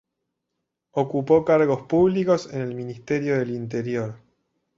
[0.93, 4.15] Ocupó cargos públicos en el Ministerio del Interior.